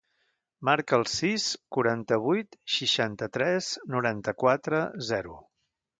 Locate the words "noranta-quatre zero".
3.97-5.37